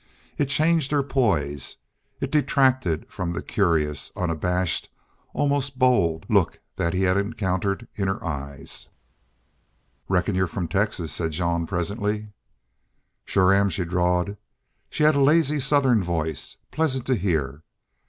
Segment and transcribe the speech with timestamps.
[0.35, 1.75] It changed her poise.
[2.19, 4.89] It detracted from the curious, unabashed,
[5.31, 8.89] almost bold, look that he had encountered in her eyes.
[10.09, 12.29] "Reckon you're from Texas," said Jean, presently.
[13.25, 14.37] "Shore am," she drawled.
[14.89, 17.61] She had a lazy Southern voice, pleasant to hear.